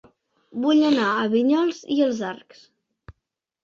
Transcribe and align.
Vull 0.63 0.81
anar 0.87 1.11
a 1.25 1.29
Vinyols 1.37 1.85
i 1.99 2.01
els 2.09 2.27
Arcs 2.35 2.69